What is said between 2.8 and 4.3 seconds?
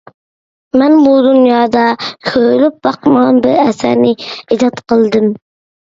باقمىغان بىر ئەسەرنى